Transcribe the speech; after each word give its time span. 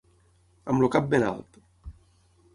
Amb 0.73 0.85
el 0.85 0.89
cap 0.95 1.11
ben 1.13 1.27
alt. 1.27 1.61